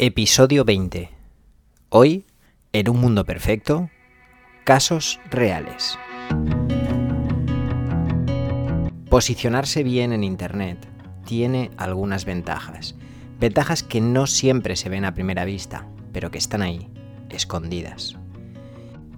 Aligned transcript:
Episodio 0.00 0.64
20. 0.64 1.10
Hoy, 1.88 2.24
en 2.72 2.88
un 2.88 3.00
mundo 3.00 3.24
perfecto, 3.24 3.90
casos 4.62 5.18
reales. 5.28 5.98
Posicionarse 9.10 9.82
bien 9.82 10.12
en 10.12 10.22
Internet 10.22 10.86
tiene 11.26 11.72
algunas 11.76 12.26
ventajas. 12.26 12.94
Ventajas 13.40 13.82
que 13.82 14.00
no 14.00 14.28
siempre 14.28 14.76
se 14.76 14.88
ven 14.88 15.04
a 15.04 15.14
primera 15.14 15.44
vista, 15.44 15.88
pero 16.12 16.30
que 16.30 16.38
están 16.38 16.62
ahí, 16.62 16.88
escondidas. 17.28 18.16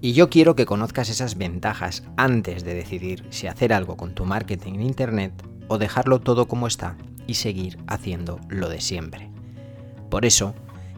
Y 0.00 0.14
yo 0.14 0.28
quiero 0.28 0.56
que 0.56 0.66
conozcas 0.66 1.08
esas 1.08 1.38
ventajas 1.38 2.02
antes 2.16 2.64
de 2.64 2.74
decidir 2.74 3.24
si 3.30 3.46
hacer 3.46 3.72
algo 3.72 3.96
con 3.96 4.16
tu 4.16 4.24
marketing 4.24 4.74
en 4.74 4.82
Internet 4.82 5.32
o 5.68 5.78
dejarlo 5.78 6.20
todo 6.20 6.48
como 6.48 6.66
está 6.66 6.96
y 7.28 7.34
seguir 7.34 7.78
haciendo 7.86 8.40
lo 8.48 8.68
de 8.68 8.80
siempre. 8.80 9.30
Por 10.10 10.26
eso, 10.26 10.54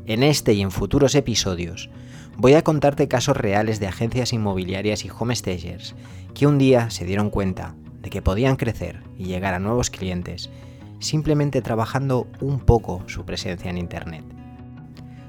en 0.07 0.23
este 0.23 0.52
y 0.52 0.62
en 0.62 0.70
futuros 0.70 1.14
episodios 1.14 1.91
voy 2.37 2.55
a 2.55 2.62
contarte 2.62 3.09
casos 3.09 3.37
reales 3.37 3.80
de 3.80 3.88
agencias 3.88 4.33
inmobiliarias 4.33 5.05
y 5.05 5.10
homestagers 5.10 5.95
que 6.34 6.47
un 6.47 6.59
día 6.59 6.91
se 6.91 7.05
dieron 7.05 7.30
cuenta 7.30 7.74
de 8.02 8.11
que 8.11 8.23
podían 8.23 8.56
crecer 8.56 9.02
y 9.19 9.24
llegar 9.24 9.55
a 9.55 9.59
nuevos 9.59 9.91
clientes 9.91 10.50
simplemente 10.98 11.61
trabajando 11.61 12.27
un 12.41 12.61
poco 12.61 13.02
su 13.06 13.24
presencia 13.24 13.70
en 13.70 13.78
Internet. 13.78 14.24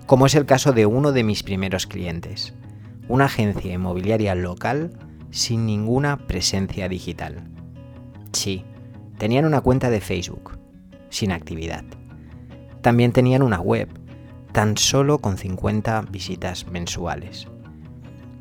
Como 0.06 0.26
es 0.26 0.36
el 0.36 0.46
caso 0.46 0.72
de 0.72 0.86
uno 0.86 1.12
de 1.12 1.24
mis 1.24 1.44
primeros 1.44 1.88
clientes, 1.88 2.54
una 3.10 3.26
agencia 3.26 3.74
inmobiliaria 3.74 4.36
local 4.36 4.92
sin 5.32 5.66
ninguna 5.66 6.28
presencia 6.28 6.88
digital. 6.88 7.44
Sí, 8.32 8.64
tenían 9.18 9.46
una 9.46 9.62
cuenta 9.62 9.90
de 9.90 10.02
Facebook, 10.02 10.58
sin 11.10 11.32
actividad. 11.32 11.84
También 12.82 13.12
tenían 13.12 13.42
una 13.42 13.60
web, 13.60 13.90
tan 14.58 14.76
solo 14.76 15.20
con 15.20 15.38
50 15.38 16.02
visitas 16.10 16.66
mensuales. 16.66 17.48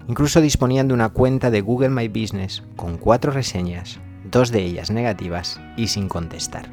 Incluso 0.09 0.41
disponían 0.41 0.89
de 0.89 0.95
una 0.95 1.11
cuenta 1.11 1.51
de 1.51 1.61
Google 1.61 1.91
My 1.91 2.09
Business 2.09 2.63
con 2.75 2.97
cuatro 2.97 3.33
reseñas, 3.33 4.01
dos 4.25 4.51
de 4.51 4.65
ellas 4.65 4.91
negativas 4.91 5.61
y 5.77 5.89
sin 5.89 6.09
contestar. 6.09 6.71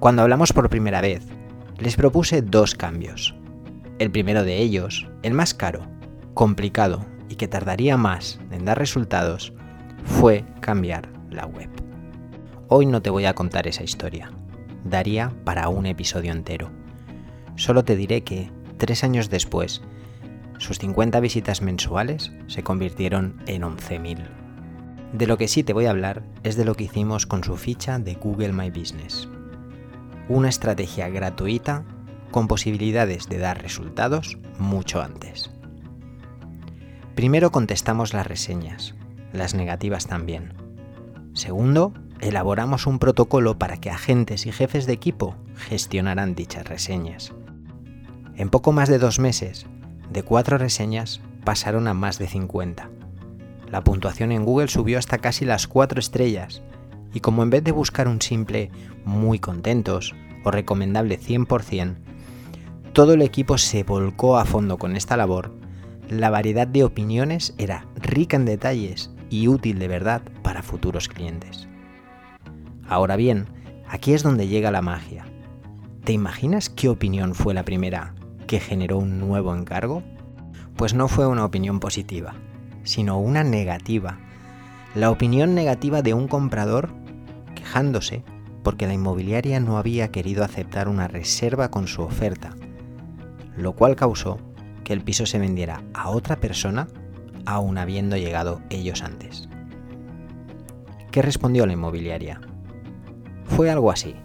Cuando 0.00 0.20
hablamos 0.20 0.52
por 0.52 0.68
primera 0.68 1.00
vez, 1.00 1.22
les 1.78 1.96
propuse 1.96 2.42
dos 2.42 2.74
cambios. 2.74 3.34
El 3.98 4.10
primero 4.10 4.44
de 4.44 4.58
ellos, 4.58 5.08
el 5.22 5.32
más 5.32 5.54
caro, 5.54 5.80
complicado 6.34 7.06
y 7.30 7.36
que 7.36 7.48
tardaría 7.48 7.96
más 7.96 8.38
en 8.50 8.66
dar 8.66 8.78
resultados, 8.78 9.54
fue 10.04 10.44
cambiar 10.60 11.08
la 11.30 11.46
web. 11.46 11.70
Hoy 12.68 12.84
no 12.84 13.00
te 13.00 13.08
voy 13.08 13.24
a 13.24 13.34
contar 13.34 13.66
esa 13.66 13.82
historia. 13.82 14.30
Daría 14.84 15.32
para 15.44 15.70
un 15.70 15.86
episodio 15.86 16.32
entero 16.32 16.70
Solo 17.56 17.84
te 17.84 17.96
diré 17.96 18.22
que, 18.22 18.50
tres 18.78 19.02
años 19.02 19.30
después, 19.30 19.82
sus 20.58 20.78
50 20.78 21.20
visitas 21.20 21.62
mensuales 21.62 22.32
se 22.46 22.62
convirtieron 22.62 23.42
en 23.46 23.62
11.000. 23.62 24.26
De 25.12 25.26
lo 25.26 25.38
que 25.38 25.48
sí 25.48 25.62
te 25.62 25.72
voy 25.72 25.86
a 25.86 25.90
hablar 25.90 26.22
es 26.42 26.56
de 26.56 26.64
lo 26.64 26.74
que 26.74 26.84
hicimos 26.84 27.26
con 27.26 27.44
su 27.44 27.56
ficha 27.56 27.98
de 27.98 28.14
Google 28.14 28.52
My 28.52 28.70
Business. 28.70 29.28
Una 30.28 30.48
estrategia 30.48 31.08
gratuita 31.08 31.84
con 32.30 32.48
posibilidades 32.48 33.28
de 33.28 33.38
dar 33.38 33.62
resultados 33.62 34.38
mucho 34.58 35.00
antes. 35.00 35.50
Primero 37.14 37.50
contestamos 37.50 38.12
las 38.12 38.26
reseñas, 38.26 38.94
las 39.32 39.54
negativas 39.54 40.06
también. 40.06 40.52
Segundo, 41.32 41.94
elaboramos 42.20 42.86
un 42.86 42.98
protocolo 42.98 43.58
para 43.58 43.78
que 43.78 43.90
agentes 43.90 44.44
y 44.46 44.52
jefes 44.52 44.86
de 44.86 44.92
equipo 44.92 45.36
gestionaran 45.54 46.34
dichas 46.34 46.68
reseñas. 46.68 47.32
En 48.38 48.50
poco 48.50 48.70
más 48.70 48.90
de 48.90 48.98
dos 48.98 49.18
meses, 49.18 49.64
de 50.12 50.22
cuatro 50.22 50.58
reseñas 50.58 51.22
pasaron 51.44 51.88
a 51.88 51.94
más 51.94 52.18
de 52.18 52.28
50. 52.28 52.90
La 53.70 53.82
puntuación 53.82 54.30
en 54.30 54.44
Google 54.44 54.68
subió 54.68 54.98
hasta 54.98 55.16
casi 55.16 55.46
las 55.46 55.66
cuatro 55.66 56.00
estrellas, 56.00 56.62
y 57.14 57.20
como 57.20 57.42
en 57.42 57.48
vez 57.48 57.64
de 57.64 57.72
buscar 57.72 58.08
un 58.08 58.20
simple 58.20 58.70
muy 59.06 59.38
contentos 59.38 60.14
o 60.44 60.50
recomendable 60.50 61.18
100%, 61.18 61.96
todo 62.92 63.14
el 63.14 63.22
equipo 63.22 63.56
se 63.56 63.84
volcó 63.84 64.36
a 64.36 64.44
fondo 64.44 64.76
con 64.76 64.96
esta 64.96 65.16
labor, 65.16 65.54
la 66.10 66.28
variedad 66.28 66.66
de 66.66 66.84
opiniones 66.84 67.54
era 67.56 67.86
rica 67.96 68.36
en 68.36 68.44
detalles 68.44 69.10
y 69.30 69.48
útil 69.48 69.78
de 69.78 69.88
verdad 69.88 70.20
para 70.42 70.62
futuros 70.62 71.08
clientes. 71.08 71.68
Ahora 72.86 73.16
bien, 73.16 73.46
aquí 73.88 74.12
es 74.12 74.22
donde 74.22 74.46
llega 74.46 74.70
la 74.70 74.82
magia. 74.82 75.24
¿Te 76.04 76.12
imaginas 76.12 76.68
qué 76.68 76.90
opinión 76.90 77.34
fue 77.34 77.54
la 77.54 77.64
primera 77.64 78.14
que 78.46 78.60
generó 78.60 78.98
un 78.98 79.18
nuevo 79.18 79.54
encargo? 79.54 80.02
Pues 80.76 80.94
no 80.94 81.08
fue 81.08 81.26
una 81.26 81.44
opinión 81.44 81.80
positiva, 81.80 82.34
sino 82.84 83.18
una 83.18 83.44
negativa. 83.44 84.18
La 84.94 85.10
opinión 85.10 85.54
negativa 85.54 86.02
de 86.02 86.14
un 86.14 86.28
comprador 86.28 86.90
quejándose 87.54 88.22
porque 88.62 88.86
la 88.86 88.94
inmobiliaria 88.94 89.60
no 89.60 89.78
había 89.78 90.10
querido 90.10 90.44
aceptar 90.44 90.88
una 90.88 91.08
reserva 91.08 91.70
con 91.70 91.86
su 91.86 92.02
oferta, 92.02 92.56
lo 93.56 93.74
cual 93.74 93.96
causó 93.96 94.38
que 94.84 94.92
el 94.92 95.02
piso 95.02 95.26
se 95.26 95.38
vendiera 95.38 95.82
a 95.94 96.10
otra 96.10 96.36
persona 96.36 96.88
aún 97.44 97.78
habiendo 97.78 98.16
llegado 98.16 98.60
ellos 98.70 99.02
antes. 99.02 99.48
¿Qué 101.10 101.22
respondió 101.22 101.64
la 101.66 101.72
inmobiliaria? 101.72 102.40
Fue 103.44 103.70
algo 103.70 103.90
así. 103.90 104.16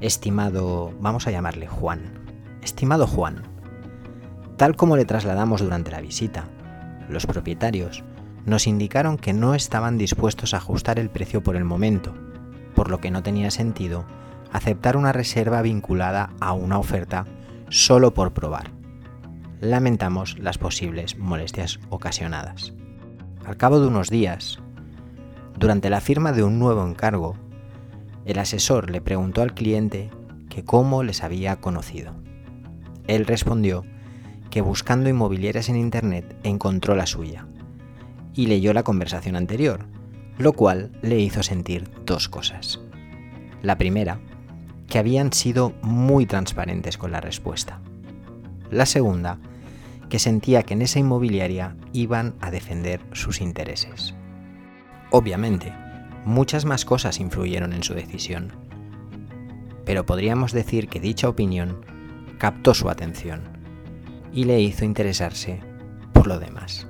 Estimado, 0.00 0.92
vamos 1.00 1.26
a 1.26 1.30
llamarle 1.30 1.66
Juan, 1.66 2.21
Estimado 2.62 3.08
Juan, 3.08 3.42
tal 4.56 4.76
como 4.76 4.96
le 4.96 5.04
trasladamos 5.04 5.60
durante 5.60 5.90
la 5.90 6.00
visita, 6.00 6.44
los 7.08 7.26
propietarios 7.26 8.04
nos 8.46 8.68
indicaron 8.68 9.18
que 9.18 9.32
no 9.32 9.54
estaban 9.54 9.98
dispuestos 9.98 10.54
a 10.54 10.58
ajustar 10.58 11.00
el 11.00 11.10
precio 11.10 11.42
por 11.42 11.56
el 11.56 11.64
momento, 11.64 12.14
por 12.76 12.88
lo 12.88 13.00
que 13.00 13.10
no 13.10 13.24
tenía 13.24 13.50
sentido 13.50 14.04
aceptar 14.52 14.96
una 14.96 15.12
reserva 15.12 15.60
vinculada 15.60 16.30
a 16.40 16.52
una 16.52 16.78
oferta 16.78 17.26
solo 17.68 18.14
por 18.14 18.32
probar. 18.32 18.70
Lamentamos 19.60 20.38
las 20.38 20.58
posibles 20.58 21.18
molestias 21.18 21.80
ocasionadas. 21.88 22.74
Al 23.44 23.56
cabo 23.56 23.80
de 23.80 23.88
unos 23.88 24.08
días, 24.08 24.60
durante 25.58 25.90
la 25.90 26.00
firma 26.00 26.32
de 26.32 26.44
un 26.44 26.60
nuevo 26.60 26.86
encargo, 26.86 27.34
el 28.24 28.38
asesor 28.38 28.90
le 28.90 29.00
preguntó 29.00 29.42
al 29.42 29.54
cliente 29.54 30.10
que 30.48 30.64
cómo 30.64 31.02
les 31.02 31.24
había 31.24 31.56
conocido. 31.56 32.14
Él 33.06 33.26
respondió 33.26 33.84
que 34.50 34.60
buscando 34.60 35.08
inmobiliarias 35.08 35.68
en 35.68 35.76
Internet 35.76 36.36
encontró 36.42 36.94
la 36.94 37.06
suya 37.06 37.46
y 38.34 38.46
leyó 38.46 38.72
la 38.72 38.82
conversación 38.82 39.36
anterior, 39.36 39.86
lo 40.38 40.52
cual 40.52 40.90
le 41.02 41.18
hizo 41.18 41.42
sentir 41.42 41.90
dos 42.04 42.28
cosas. 42.28 42.80
La 43.62 43.78
primera, 43.78 44.20
que 44.88 44.98
habían 44.98 45.32
sido 45.32 45.72
muy 45.82 46.26
transparentes 46.26 46.98
con 46.98 47.12
la 47.12 47.20
respuesta. 47.20 47.80
La 48.70 48.86
segunda, 48.86 49.38
que 50.08 50.18
sentía 50.18 50.62
que 50.62 50.74
en 50.74 50.82
esa 50.82 50.98
inmobiliaria 50.98 51.76
iban 51.92 52.34
a 52.40 52.50
defender 52.50 53.00
sus 53.12 53.40
intereses. 53.40 54.14
Obviamente, 55.10 55.72
muchas 56.26 56.66
más 56.66 56.84
cosas 56.84 57.20
influyeron 57.20 57.72
en 57.72 57.82
su 57.82 57.94
decisión, 57.94 58.52
pero 59.86 60.04
podríamos 60.04 60.52
decir 60.52 60.88
que 60.88 61.00
dicha 61.00 61.28
opinión 61.28 61.84
captó 62.42 62.74
su 62.74 62.88
atención 62.88 63.40
y 64.32 64.42
le 64.42 64.60
hizo 64.60 64.84
interesarse 64.84 65.60
por 66.12 66.26
lo 66.26 66.40
demás. 66.40 66.88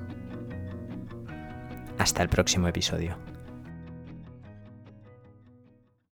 Hasta 1.99 2.23
el 2.23 2.29
próximo 2.29 2.67
episodio. 2.67 3.15